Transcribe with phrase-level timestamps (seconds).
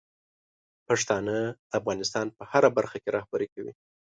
[0.87, 1.37] پښتانه
[1.69, 3.73] د افغانستان په هره برخه کې رهبري کوي.